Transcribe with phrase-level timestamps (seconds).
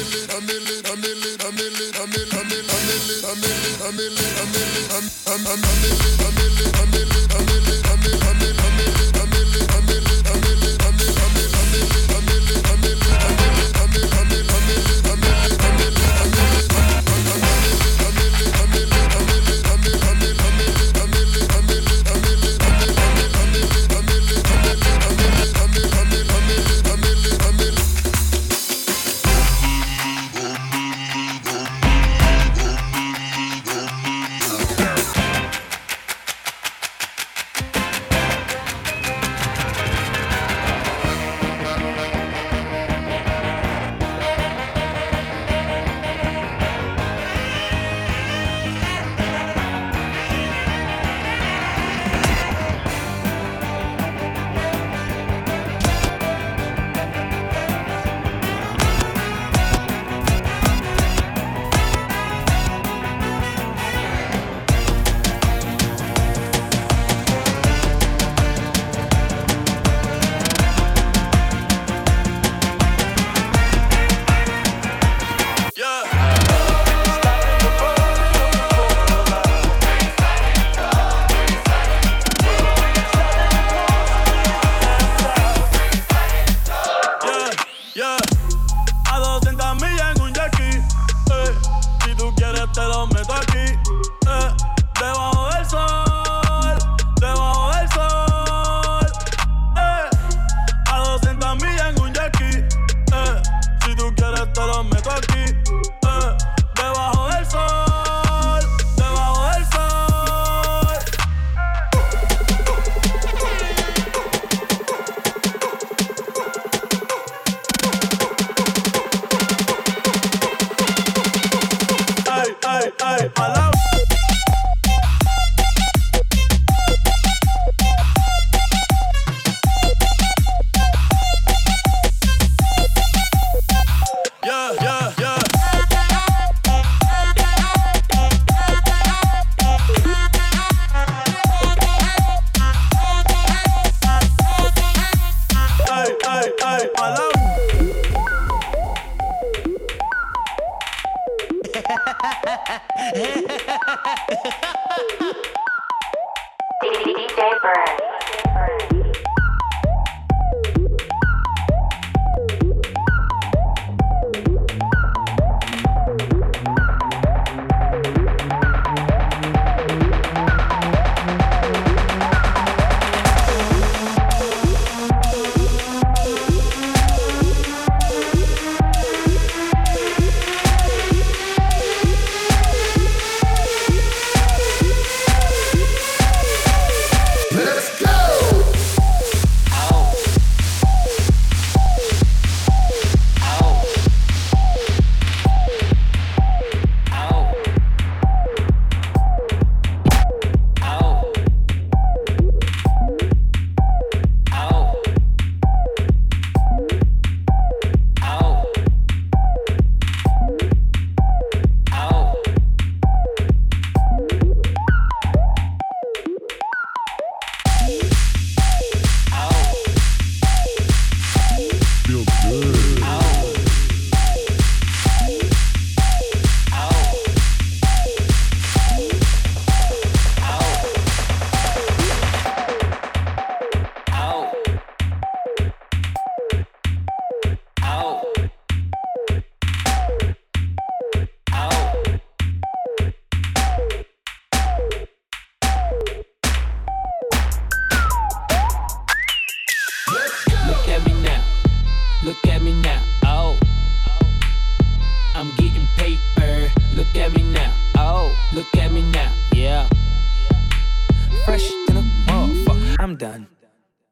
[0.00, 0.89] million, a million.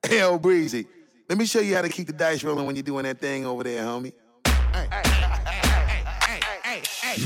[0.09, 0.87] Hell, Breezy.
[1.29, 3.45] Let me show you how to keep the dice rolling when you're doing that thing
[3.45, 4.15] over there, homie.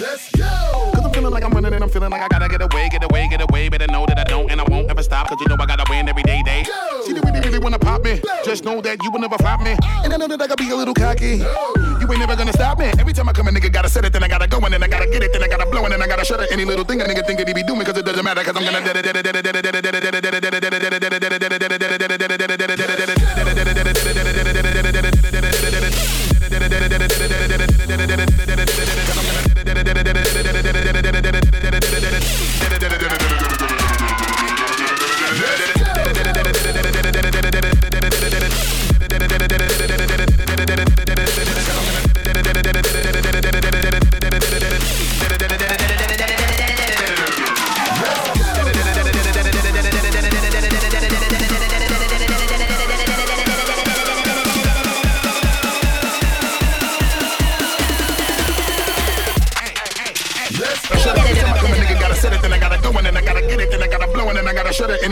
[0.00, 0.90] Let's go!
[0.92, 3.04] Cause I'm feeling like I'm running and I'm feeling like I gotta get away, get
[3.04, 3.68] away, get away.
[3.68, 5.28] Better know that I don't and I won't ever stop.
[5.28, 6.64] Cause you know I gotta win every day, day.
[6.64, 7.02] Go.
[7.02, 8.18] See, you really, really wanna pop me.
[8.18, 8.42] Go.
[8.44, 9.76] Just know that you will never flop me.
[10.02, 11.38] And I know that I gotta be a little cocky.
[11.38, 11.91] Go.
[12.02, 12.86] You ain't never gonna stop me.
[12.98, 14.82] Every time I come, a nigga gotta set it, then I gotta go, and then
[14.82, 16.50] I gotta get it, then I gotta blow, and then I gotta shut it.
[16.50, 18.56] Any little thing a nigga think that he be doing, cause it doesn't matter, cause
[18.56, 18.82] I'm gonna.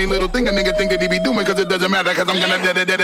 [0.00, 2.26] any little thing a nigga think that he be doing cause it doesn't matter cause
[2.28, 3.00] I'm gonna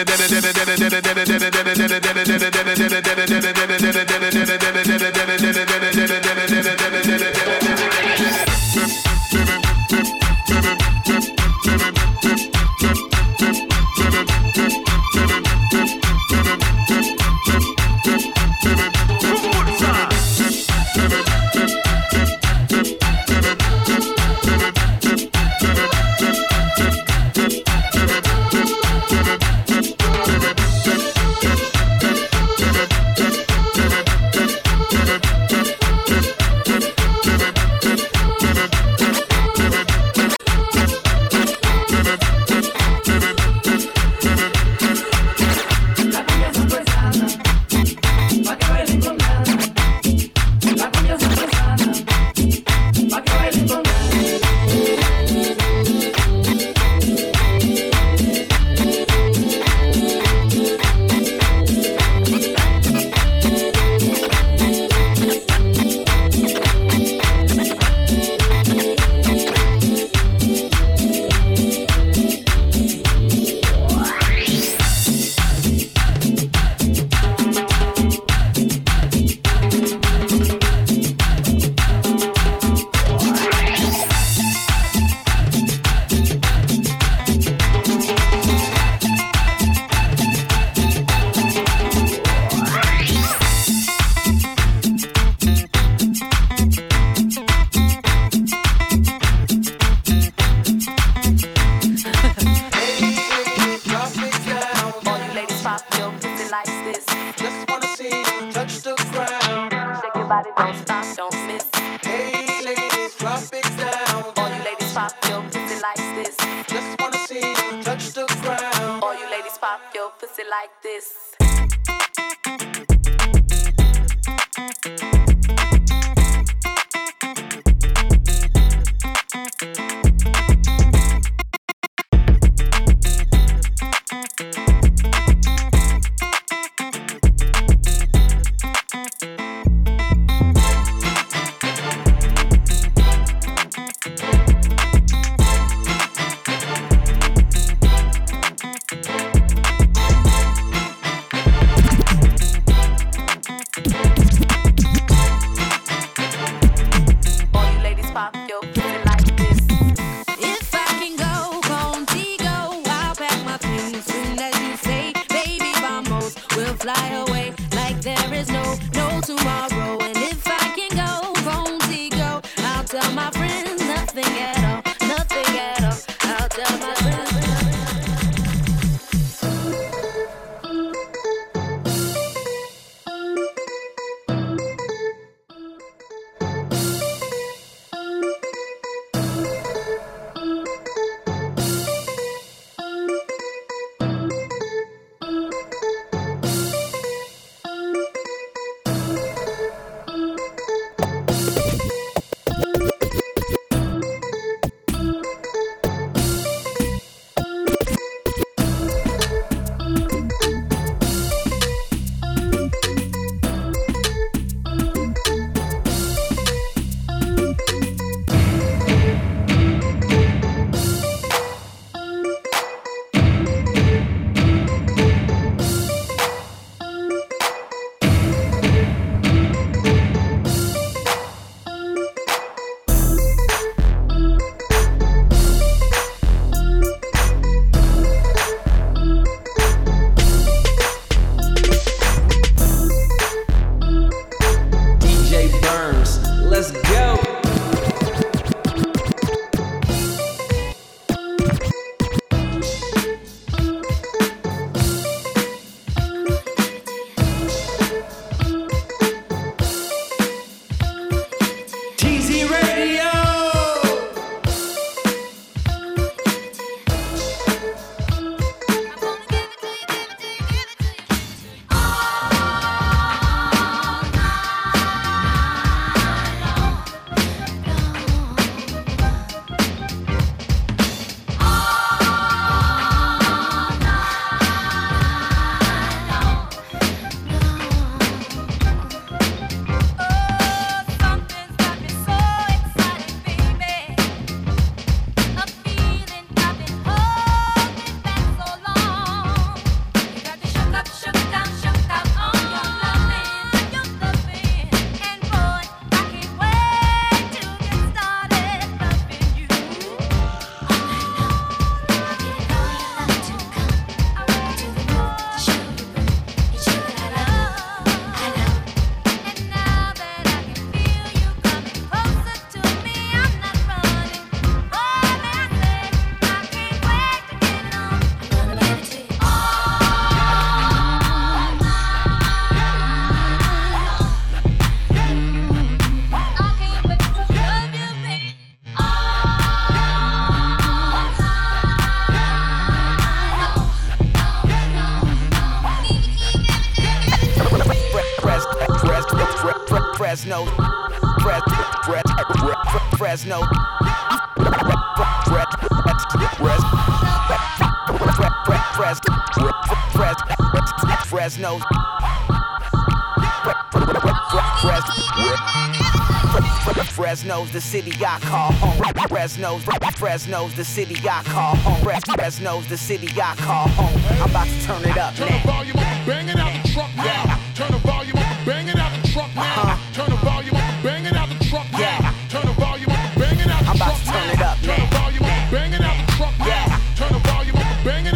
[367.56, 368.76] the city I call home.
[369.08, 369.64] Fresno's,
[369.96, 371.82] Fresno's the city I call home.
[371.82, 373.96] Fresno's the city I call home.
[374.20, 375.14] I'm about to turn it up.
[375.14, 375.40] Turn now.
[375.40, 377.40] the volume up, bang it out the truck now.
[377.54, 379.40] Turn the volume up, bang it out the truck now.
[379.40, 379.94] Uh-huh.
[379.94, 382.12] Turn the volume up, bang it out the truck now.
[382.28, 383.72] Turn the volume up, bang it out the truck now.
[383.72, 384.76] I'm about to turn it up now.
[384.76, 386.80] Turn the volume up, bang it out the truck now.
[386.92, 388.15] Turn the volume up, bang it out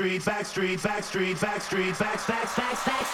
[0.00, 3.09] backstreet, backstreet, backstreet, backstreet, backstreet, backstreet, backstreet.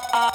[0.00, 0.29] uh, uh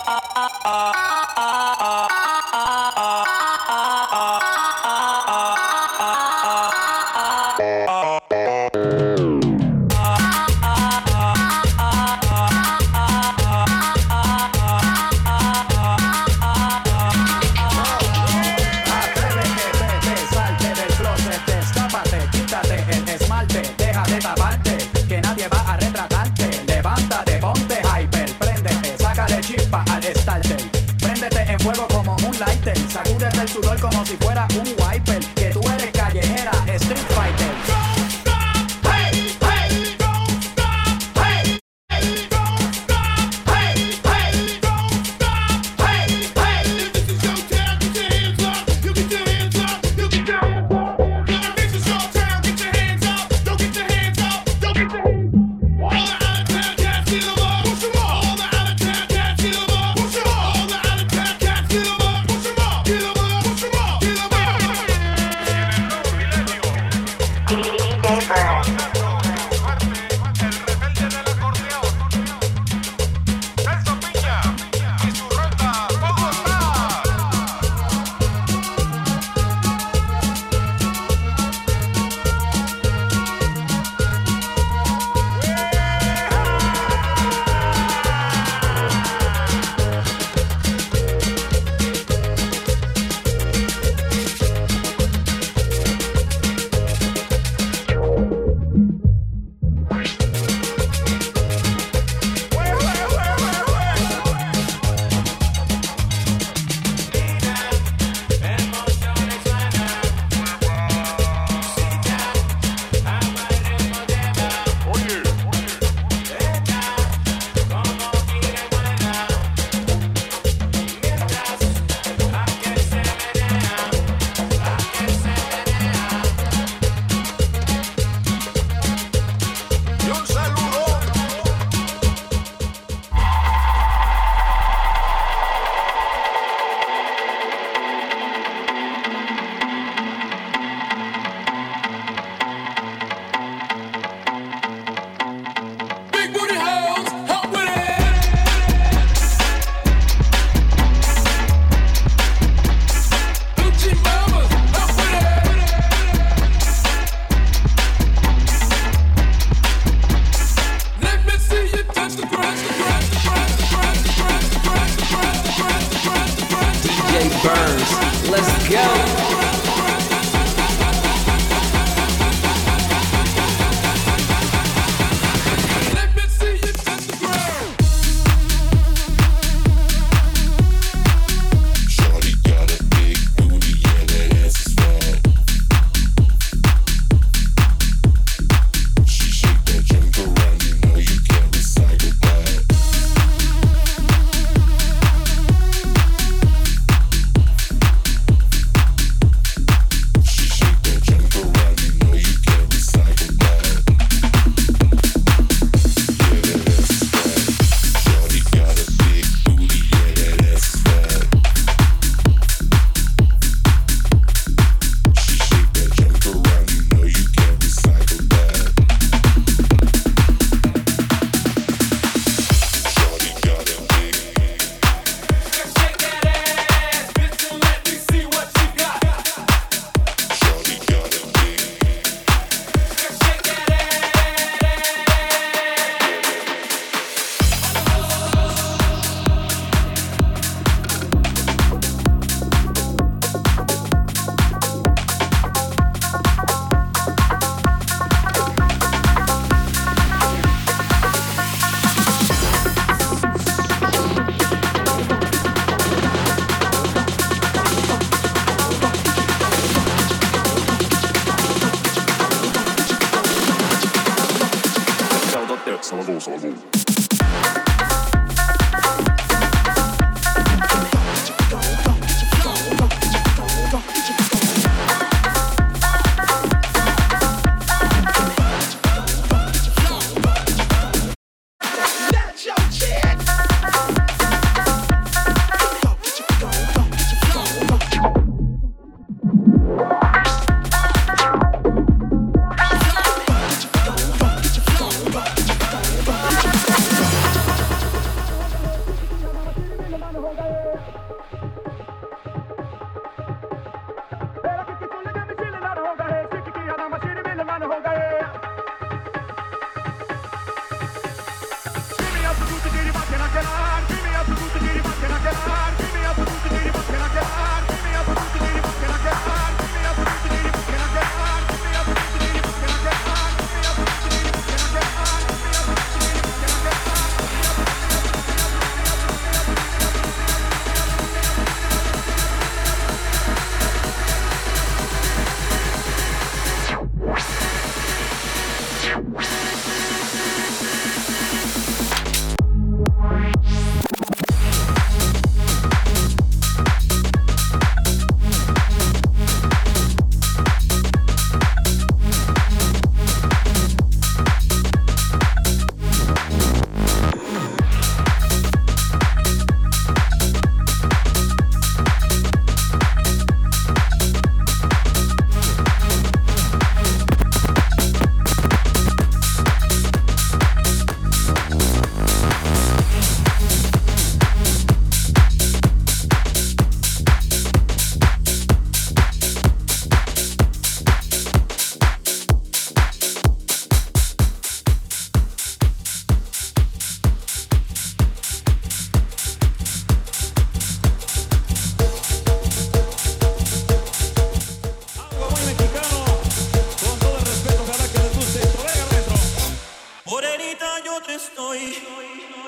[401.16, 401.78] estoy.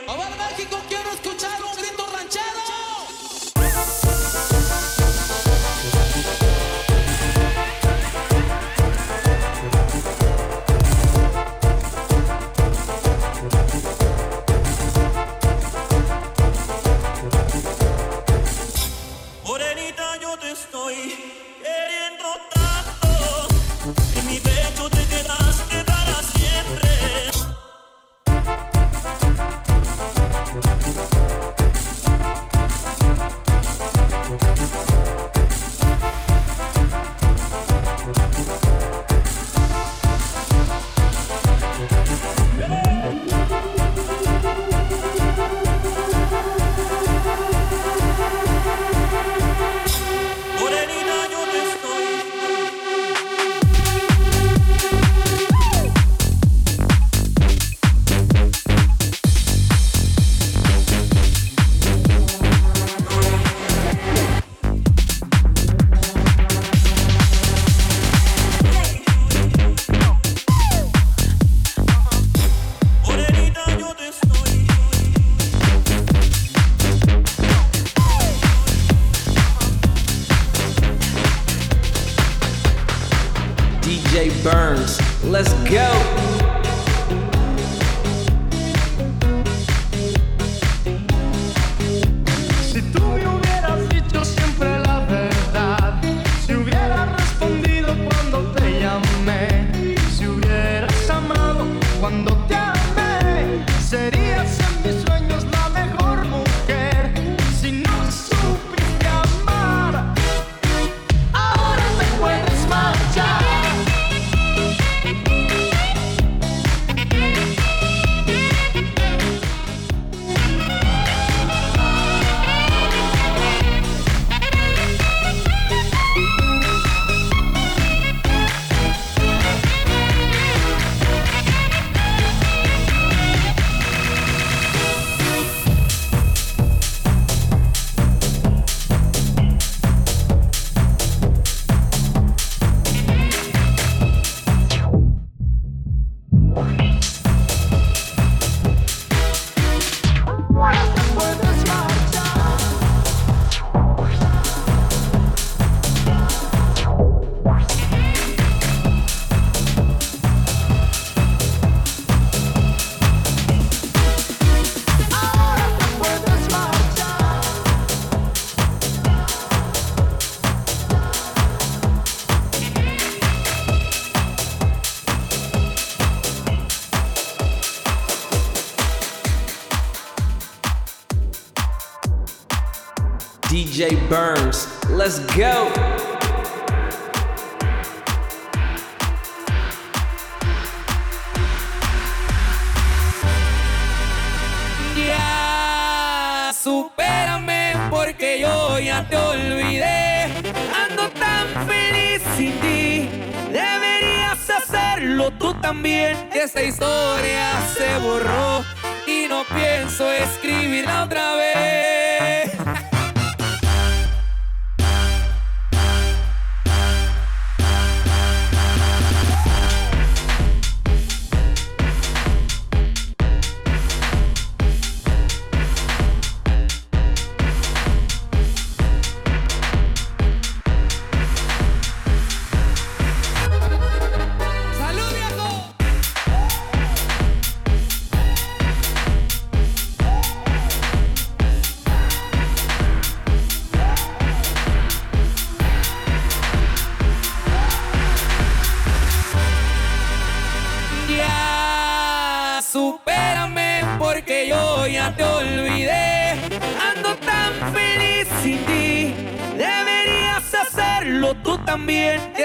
[0.08, 1.37] A ver, México, quiero escuchar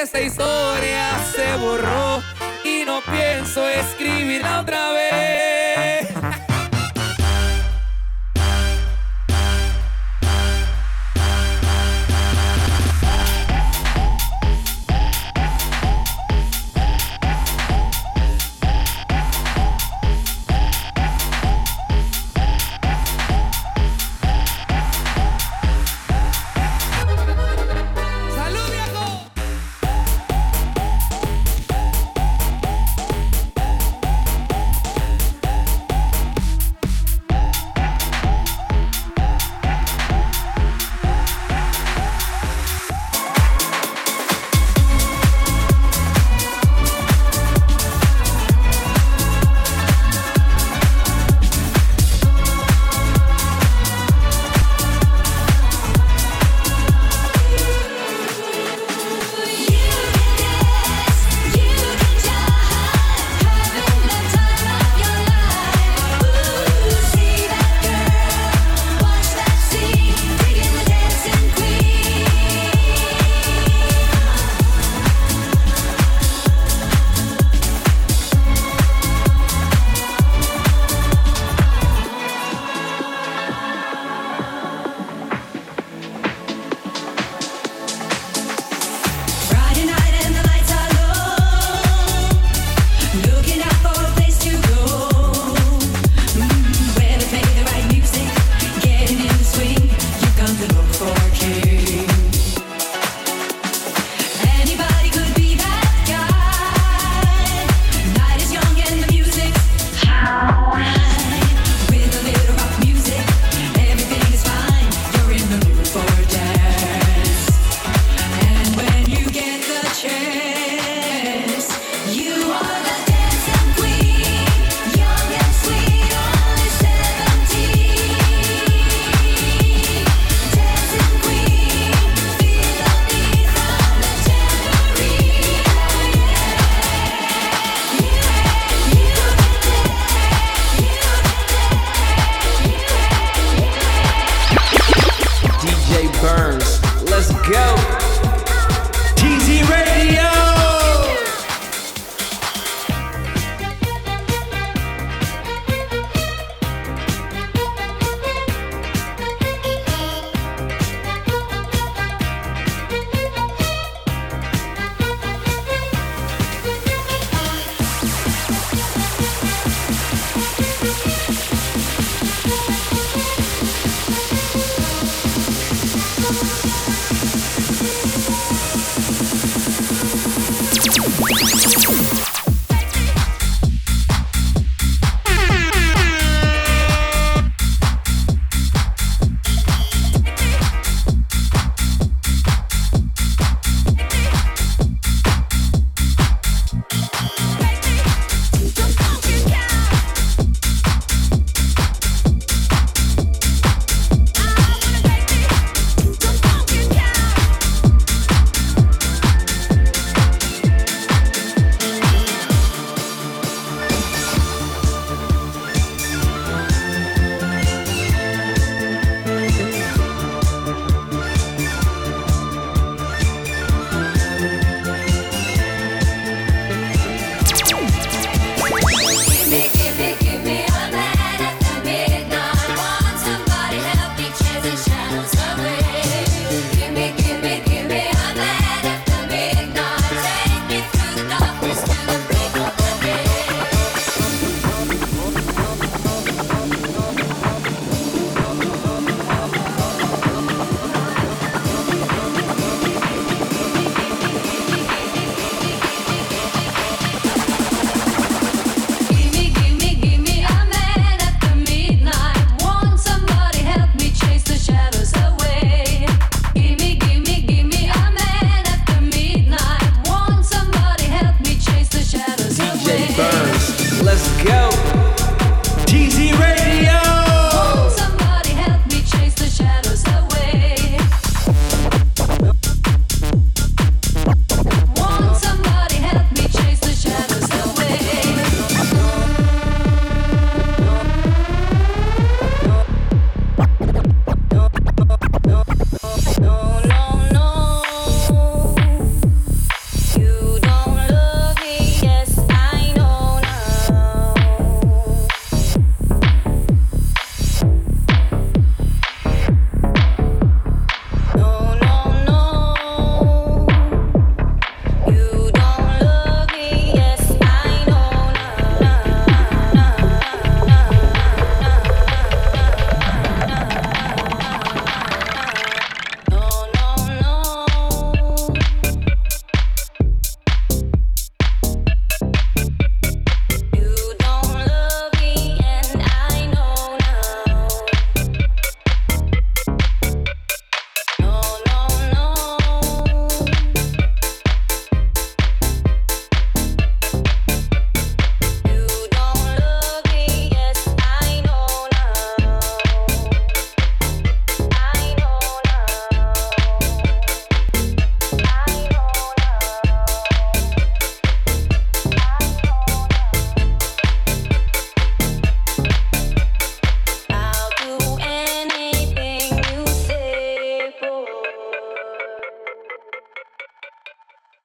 [0.03, 2.12] Esta historia se borró